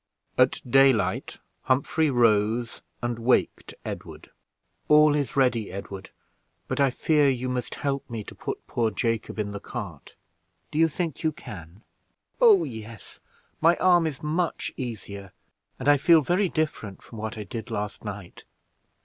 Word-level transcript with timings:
At 0.35 0.63
daylight 0.67 1.37
Humphrey 1.65 2.09
rose, 2.09 2.81
and 3.03 3.19
waked 3.19 3.75
Edward. 3.85 4.31
"All 4.87 5.13
is 5.13 5.35
ready, 5.35 5.71
Edward; 5.71 6.09
but 6.67 6.79
I 6.79 6.89
fear 6.89 7.29
you 7.29 7.47
must 7.49 7.75
help 7.75 8.09
me 8.09 8.23
to 8.23 8.33
put 8.33 8.65
poor 8.65 8.89
Jacob 8.89 9.37
in 9.37 9.51
the 9.51 9.59
cart: 9.59 10.15
do 10.71 10.79
you 10.79 10.87
think 10.87 11.21
you 11.21 11.31
can?" 11.31 11.83
"Oh, 12.41 12.63
yes; 12.63 13.19
my 13.61 13.75
arm 13.75 14.07
is 14.07 14.23
much 14.23 14.73
easier, 14.75 15.33
and 15.77 15.87
I 15.87 15.97
feel 15.97 16.21
very 16.21 16.49
different 16.49 17.03
from 17.03 17.19
what 17.19 17.37
I 17.37 17.43
did 17.43 17.69
last 17.69 18.03
night. 18.03 18.43